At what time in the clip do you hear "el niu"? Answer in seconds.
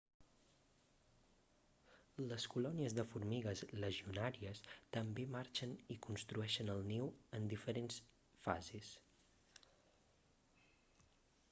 6.79-7.13